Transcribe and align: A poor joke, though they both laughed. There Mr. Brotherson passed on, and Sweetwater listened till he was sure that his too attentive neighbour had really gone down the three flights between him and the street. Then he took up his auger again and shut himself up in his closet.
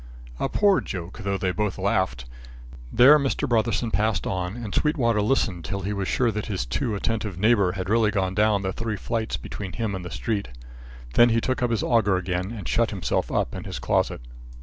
A 0.39 0.49
poor 0.49 0.81
joke, 0.81 1.19
though 1.19 1.37
they 1.37 1.51
both 1.51 1.77
laughed. 1.77 2.25
There 2.91 3.19
Mr. 3.19 3.47
Brotherson 3.47 3.91
passed 3.91 4.25
on, 4.25 4.55
and 4.57 4.73
Sweetwater 4.73 5.21
listened 5.21 5.63
till 5.63 5.81
he 5.81 5.93
was 5.93 6.07
sure 6.07 6.31
that 6.31 6.47
his 6.47 6.65
too 6.65 6.95
attentive 6.95 7.37
neighbour 7.37 7.73
had 7.73 7.87
really 7.87 8.09
gone 8.09 8.33
down 8.33 8.63
the 8.63 8.73
three 8.73 8.97
flights 8.97 9.37
between 9.37 9.73
him 9.73 9.93
and 9.93 10.03
the 10.03 10.09
street. 10.09 10.47
Then 11.13 11.29
he 11.29 11.39
took 11.39 11.61
up 11.61 11.69
his 11.69 11.83
auger 11.83 12.17
again 12.17 12.49
and 12.51 12.67
shut 12.67 12.89
himself 12.89 13.31
up 13.31 13.53
in 13.53 13.65
his 13.65 13.77
closet. 13.77 14.21